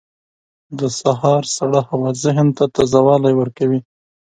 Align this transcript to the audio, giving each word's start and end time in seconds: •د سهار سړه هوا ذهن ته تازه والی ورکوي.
•د 0.79 0.81
سهار 0.99 1.43
سړه 1.57 1.81
هوا 1.89 2.11
ذهن 2.23 2.47
ته 2.57 2.63
تازه 2.75 2.99
والی 3.07 3.33
ورکوي. 3.37 3.79